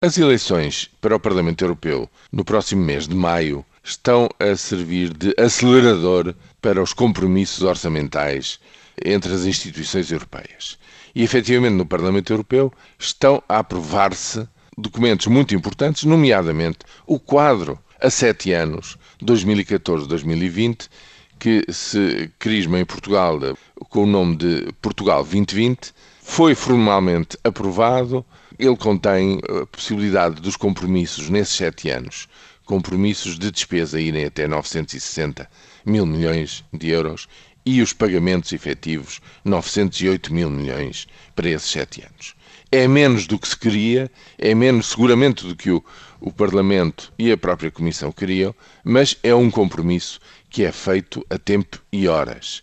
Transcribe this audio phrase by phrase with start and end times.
[0.00, 5.34] As eleições para o Parlamento Europeu no próximo mês de maio estão a servir de
[5.36, 8.60] acelerador para os compromissos orçamentais
[9.04, 10.78] entre as instituições europeias.
[11.16, 18.08] E, efetivamente, no Parlamento Europeu estão a aprovar-se documentos muito importantes, nomeadamente o quadro a
[18.08, 20.88] sete anos, 2014-2020,
[21.40, 23.40] que se crisma em Portugal
[23.88, 25.92] com o nome de Portugal 2020,
[26.30, 28.24] foi formalmente aprovado
[28.58, 32.28] ele contém a possibilidade dos compromissos nesses sete anos,
[32.64, 35.50] compromissos de despesa irem até 960
[35.86, 37.26] mil milhões de euros
[37.64, 42.36] e os pagamentos efetivos 908 mil milhões para esses sete anos.
[42.70, 45.82] É menos do que se queria, é menos seguramente do que o,
[46.20, 48.54] o Parlamento e a própria Comissão queriam,
[48.84, 52.62] mas é um compromisso que é feito a tempo e horas.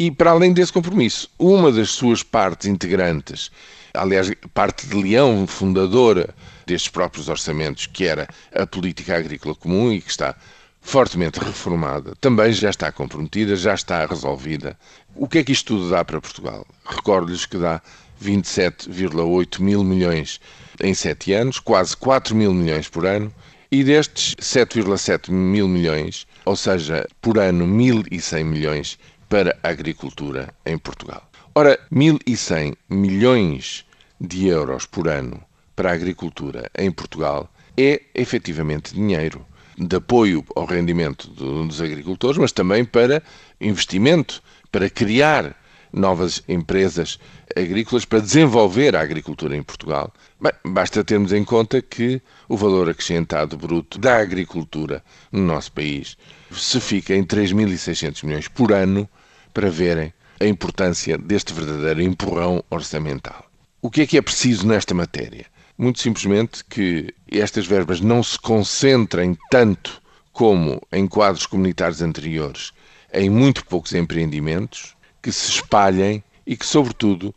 [0.00, 3.50] E para além desse compromisso, uma das suas partes integrantes
[3.92, 6.34] aliás, parte de leão fundadora
[6.66, 10.34] destes próprios orçamentos, que era a política agrícola comum e que está
[10.80, 14.74] fortemente reformada, também já está comprometida, já está resolvida.
[15.14, 16.66] O que é que isto tudo dá para Portugal?
[16.86, 17.82] Recordo-lhes que dá
[18.24, 20.40] 27,8 mil milhões
[20.82, 23.30] em sete anos, quase 4 mil milhões por ano,
[23.70, 28.98] e destes 7,7 mil milhões, ou seja, por ano 1.100 milhões
[29.30, 31.30] para a agricultura em Portugal.
[31.54, 33.86] Ora, 1.100 milhões
[34.20, 35.40] de euros por ano
[35.76, 39.46] para a agricultura em Portugal é efetivamente dinheiro
[39.78, 43.22] de apoio ao rendimento dos agricultores, mas também para
[43.60, 45.56] investimento, para criar
[45.92, 47.18] novas empresas
[47.56, 50.12] agrícolas, para desenvolver a agricultura em Portugal.
[50.40, 56.16] Bem, basta termos em conta que o valor acrescentado bruto da agricultura no nosso país
[56.50, 59.08] se fica em 3.600 milhões por ano
[59.52, 63.44] para verem a importância deste verdadeiro empurrão orçamental.
[63.82, 65.46] O que é que é preciso nesta matéria?
[65.76, 70.00] Muito simplesmente que estas verbas não se concentrem tanto
[70.32, 72.72] como em quadros comunitários anteriores
[73.12, 77.34] em muito poucos empreendimentos, que se espalhem e que, sobretudo,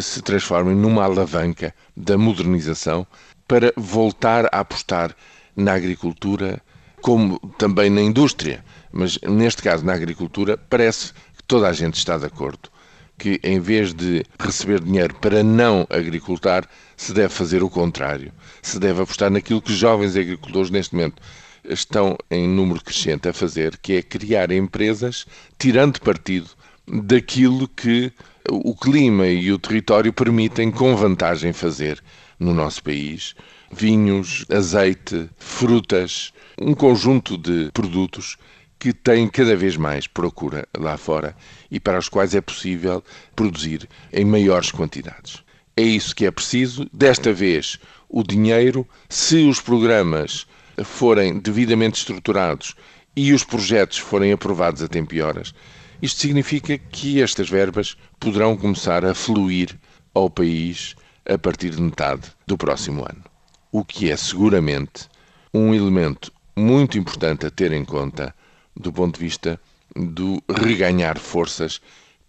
[0.00, 3.06] se transformem numa alavanca da modernização
[3.46, 5.14] para voltar a apostar
[5.56, 6.60] na agricultura,
[7.00, 8.64] como também na indústria.
[8.92, 11.12] Mas neste caso, na agricultura, parece
[11.46, 12.70] toda a gente está de acordo
[13.18, 18.32] que, em vez de receber dinheiro para não agricultar, se deve fazer o contrário.
[18.60, 21.22] Se deve apostar naquilo que jovens agricultores, neste momento,
[21.64, 25.26] estão em número crescente a fazer, que é criar empresas
[25.58, 26.50] tirando partido
[26.86, 28.12] daquilo que
[28.50, 32.02] o clima e o território permitem com vantagem fazer
[32.38, 33.34] no nosso país.
[33.72, 38.36] Vinhos, azeite, frutas, um conjunto de produtos
[38.84, 41.34] que têm cada vez mais procura lá fora
[41.70, 43.02] e para os quais é possível
[43.34, 45.42] produzir em maiores quantidades.
[45.74, 46.86] É isso que é preciso.
[46.92, 47.78] Desta vez,
[48.10, 50.46] o dinheiro, se os programas
[50.84, 52.74] forem devidamente estruturados
[53.16, 55.54] e os projetos forem aprovados a tempo e horas,
[56.02, 59.80] isto significa que estas verbas poderão começar a fluir
[60.12, 60.94] ao país
[61.24, 63.24] a partir de metade do próximo ano.
[63.72, 65.08] O que é seguramente
[65.54, 68.34] um elemento muito importante a ter em conta
[68.76, 69.60] do ponto de vista
[69.94, 71.80] do reganhar forças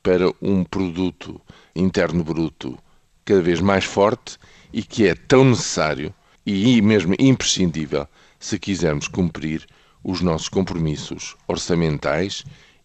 [0.03, 1.41] para um produto
[1.75, 2.77] interno bruto
[3.23, 4.37] cada vez mais forte
[4.71, 6.13] e que é tão necessário
[6.45, 8.07] e mesmo imprescindível
[8.39, 9.65] se quisermos cumprir
[10.03, 12.43] os nossos compromissos orçamentais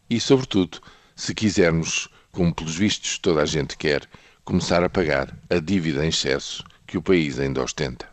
[0.08, 0.80] e, sobretudo,
[1.14, 4.08] se quisermos, como pelos vistos toda a gente quer,
[4.42, 8.08] começar a pagar a dívida em excesso que o país ainda ostenta.